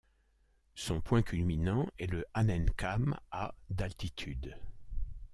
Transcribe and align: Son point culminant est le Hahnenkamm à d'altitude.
Son 0.73 0.99
point 0.99 1.21
culminant 1.21 1.85
est 1.99 2.07
le 2.09 2.25
Hahnenkamm 2.33 3.15
à 3.29 3.53
d'altitude. 3.69 4.57